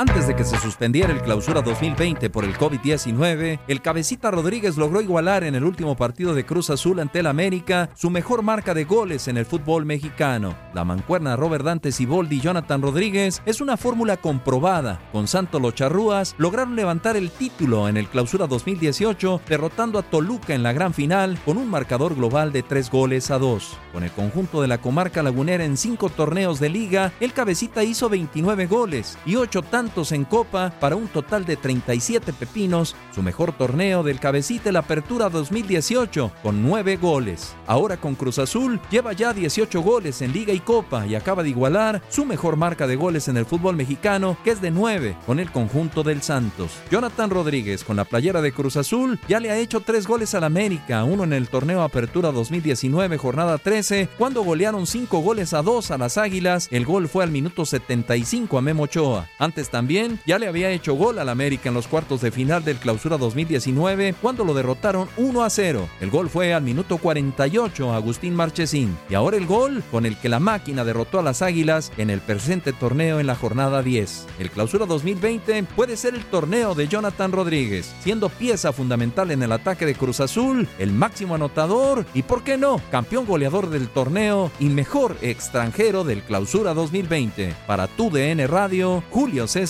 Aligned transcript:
Antes 0.00 0.26
de 0.26 0.34
que 0.34 0.44
se 0.44 0.56
suspendiera 0.56 1.12
el 1.12 1.20
clausura 1.20 1.60
2020 1.60 2.30
por 2.30 2.44
el 2.44 2.56
COVID-19, 2.56 3.60
el 3.68 3.82
cabecita 3.82 4.30
Rodríguez 4.30 4.78
logró 4.78 5.02
igualar 5.02 5.44
en 5.44 5.54
el 5.54 5.62
último 5.62 5.94
partido 5.94 6.32
de 6.32 6.46
Cruz 6.46 6.70
Azul 6.70 7.00
ante 7.00 7.18
el 7.18 7.26
América 7.26 7.90
su 7.94 8.08
mejor 8.08 8.40
marca 8.40 8.72
de 8.72 8.84
goles 8.84 9.28
en 9.28 9.36
el 9.36 9.44
fútbol 9.44 9.84
mexicano. 9.84 10.56
La 10.72 10.86
mancuerna 10.86 11.36
Robert 11.36 11.66
Dante 11.66 11.92
Siboldi 11.92 12.36
y 12.36 12.40
Jonathan 12.40 12.80
Rodríguez 12.80 13.42
es 13.44 13.60
una 13.60 13.76
fórmula 13.76 14.16
comprobada. 14.16 15.02
Con 15.12 15.28
Santo 15.28 15.60
Los 15.60 15.74
Charrúas 15.74 16.34
lograron 16.38 16.76
levantar 16.76 17.18
el 17.18 17.30
título 17.30 17.86
en 17.86 17.98
el 17.98 18.08
clausura 18.08 18.46
2018, 18.46 19.42
derrotando 19.46 19.98
a 19.98 20.02
Toluca 20.02 20.54
en 20.54 20.62
la 20.62 20.72
gran 20.72 20.94
final 20.94 21.38
con 21.44 21.58
un 21.58 21.68
marcador 21.68 22.14
global 22.14 22.52
de 22.52 22.62
3 22.62 22.90
goles 22.90 23.30
a 23.30 23.38
2. 23.38 23.76
Con 23.92 24.02
el 24.04 24.10
conjunto 24.12 24.62
de 24.62 24.68
la 24.68 24.78
comarca 24.78 25.22
lagunera 25.22 25.66
en 25.66 25.76
5 25.76 26.08
torneos 26.08 26.58
de 26.58 26.70
liga, 26.70 27.12
el 27.20 27.34
cabecita 27.34 27.84
hizo 27.84 28.08
29 28.08 28.66
goles 28.66 29.18
y 29.26 29.36
8 29.36 29.60
tantos 29.60 29.89
en 29.90 30.24
Copa 30.24 30.72
para 30.78 30.94
un 30.94 31.08
total 31.08 31.44
de 31.44 31.56
37 31.56 32.32
pepinos, 32.32 32.94
su 33.12 33.22
mejor 33.22 33.52
torneo 33.52 34.04
del 34.04 34.20
cabecita 34.20 34.70
la 34.70 34.78
Apertura 34.78 35.28
2018 35.28 36.30
con 36.42 36.62
9 36.62 36.96
goles. 36.96 37.56
Ahora 37.66 37.96
con 37.96 38.14
Cruz 38.14 38.38
Azul 38.38 38.80
lleva 38.88 39.12
ya 39.12 39.32
18 39.32 39.82
goles 39.82 40.22
en 40.22 40.32
Liga 40.32 40.52
y 40.52 40.60
Copa 40.60 41.06
y 41.06 41.16
acaba 41.16 41.42
de 41.42 41.48
igualar 41.50 42.00
su 42.08 42.24
mejor 42.24 42.56
marca 42.56 42.86
de 42.86 42.94
goles 42.94 43.26
en 43.26 43.36
el 43.36 43.46
fútbol 43.46 43.74
mexicano 43.74 44.36
que 44.44 44.52
es 44.52 44.60
de 44.60 44.70
9 44.70 45.16
con 45.26 45.40
el 45.40 45.50
conjunto 45.50 46.04
del 46.04 46.22
Santos. 46.22 46.70
Jonathan 46.90 47.28
Rodríguez 47.28 47.82
con 47.82 47.96
la 47.96 48.04
playera 48.04 48.40
de 48.40 48.52
Cruz 48.52 48.76
Azul 48.76 49.18
ya 49.28 49.40
le 49.40 49.50
ha 49.50 49.58
hecho 49.58 49.80
3 49.80 50.06
goles 50.06 50.34
al 50.34 50.44
América, 50.44 51.02
uno 51.02 51.24
en 51.24 51.32
el 51.32 51.48
torneo 51.48 51.82
Apertura 51.82 52.30
2019 52.30 53.18
jornada 53.18 53.58
13 53.58 54.08
cuando 54.16 54.42
golearon 54.44 54.86
5 54.86 55.18
goles 55.18 55.52
a 55.52 55.62
2 55.62 55.90
a 55.90 55.98
las 55.98 56.16
Águilas, 56.16 56.68
el 56.70 56.86
gol 56.86 57.08
fue 57.08 57.24
al 57.24 57.32
minuto 57.32 57.66
75 57.66 58.56
a 58.56 58.62
Memo 58.62 58.84
Ochoa. 58.84 59.28
Antes 59.38 59.68
también 59.68 59.79
ya 60.26 60.38
le 60.38 60.46
había 60.46 60.70
hecho 60.70 60.94
gol 60.94 61.18
al 61.18 61.28
América 61.28 61.68
en 61.68 61.74
los 61.74 61.88
cuartos 61.88 62.20
de 62.20 62.30
final 62.30 62.62
del 62.64 62.76
Clausura 62.76 63.16
2019 63.16 64.14
cuando 64.20 64.44
lo 64.44 64.52
derrotaron 64.52 65.08
1 65.16 65.42
a 65.42 65.48
0. 65.48 65.88
El 66.00 66.10
gol 66.10 66.28
fue 66.28 66.52
al 66.52 66.62
minuto 66.62 66.98
48 66.98 67.90
a 67.90 67.96
Agustín 67.96 68.34
Marchesín 68.34 68.96
y 69.08 69.14
ahora 69.14 69.38
el 69.38 69.46
gol 69.46 69.82
con 69.90 70.04
el 70.04 70.18
que 70.18 70.28
la 70.28 70.38
máquina 70.38 70.84
derrotó 70.84 71.18
a 71.18 71.22
las 71.22 71.40
Águilas 71.40 71.92
en 71.96 72.10
el 72.10 72.20
presente 72.20 72.72
torneo 72.72 73.20
en 73.20 73.26
la 73.26 73.36
jornada 73.36 73.82
10. 73.82 74.26
El 74.38 74.50
Clausura 74.50 74.84
2020 74.84 75.62
puede 75.74 75.96
ser 75.96 76.14
el 76.14 76.24
torneo 76.26 76.74
de 76.74 76.86
Jonathan 76.86 77.32
Rodríguez, 77.32 77.90
siendo 78.02 78.28
pieza 78.28 78.72
fundamental 78.72 79.30
en 79.30 79.42
el 79.42 79.52
ataque 79.52 79.86
de 79.86 79.94
Cruz 79.94 80.20
Azul, 80.20 80.68
el 80.78 80.92
máximo 80.92 81.34
anotador 81.34 82.04
y, 82.12 82.22
por 82.22 82.44
qué 82.44 82.58
no, 82.58 82.80
campeón 82.90 83.24
goleador 83.24 83.70
del 83.70 83.88
torneo 83.88 84.50
y 84.60 84.66
mejor 84.66 85.16
extranjero 85.22 86.04
del 86.04 86.22
Clausura 86.22 86.74
2020. 86.74 87.54
Para 87.66 87.86
tu 87.86 88.10
DN 88.10 88.46
Radio, 88.46 89.02
Julio 89.10 89.46
César 89.46 89.69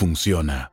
funciona. 0.00 0.72